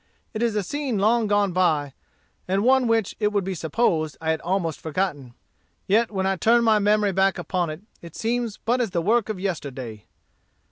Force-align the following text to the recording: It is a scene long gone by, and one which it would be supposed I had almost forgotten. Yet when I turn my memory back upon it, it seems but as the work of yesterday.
It 0.33 0.41
is 0.41 0.55
a 0.55 0.63
scene 0.63 0.97
long 0.97 1.27
gone 1.27 1.51
by, 1.53 1.93
and 2.47 2.63
one 2.63 2.87
which 2.87 3.15
it 3.19 3.31
would 3.31 3.43
be 3.43 3.53
supposed 3.53 4.17
I 4.19 4.31
had 4.31 4.41
almost 4.41 4.79
forgotten. 4.79 5.35
Yet 5.85 6.09
when 6.09 6.25
I 6.25 6.37
turn 6.37 6.63
my 6.63 6.79
memory 6.79 7.11
back 7.11 7.37
upon 7.37 7.69
it, 7.69 7.81
it 8.01 8.15
seems 8.15 8.57
but 8.57 8.81
as 8.81 8.89
the 8.89 9.01
work 9.03 9.29
of 9.29 9.39
yesterday. 9.39 10.05